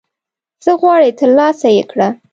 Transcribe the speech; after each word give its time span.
څه 0.63 0.71
غواړي 0.79 1.09
ترلاسه 1.19 1.67
یې 1.75 1.83
کړه 1.91 2.07